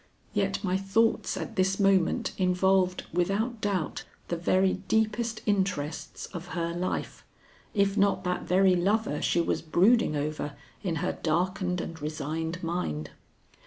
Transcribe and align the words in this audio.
Yet 0.33 0.63
my 0.63 0.77
thoughts 0.77 1.37
at 1.37 1.55
this 1.55 1.79
moment 1.79 2.31
involved, 2.39 3.03
without 3.13 3.61
doubt, 3.61 4.03
the 4.29 4.35
very 4.35 4.81
deepest 4.87 5.41
interests 5.45 6.25
of 6.33 6.47
her 6.57 6.73
life, 6.73 7.23
if 7.75 7.95
not 7.95 8.23
that 8.23 8.41
very 8.41 8.75
lover 8.75 9.21
she 9.21 9.41
was 9.41 9.61
brooding 9.61 10.15
over 10.15 10.53
in 10.81 10.95
her 11.05 11.19
darkened 11.21 11.81
and 11.81 12.01
resigned 12.01 12.63
mind. 12.63 13.11